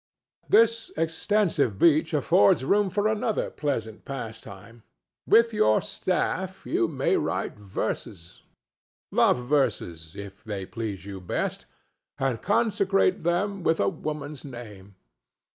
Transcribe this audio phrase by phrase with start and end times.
[0.49, 4.81] This extensive beach affords room for another pleasant pastime.
[5.27, 13.61] With your staff you may write verses—love verses if they please you best—and consecrate them
[13.61, 14.95] with a woman's name.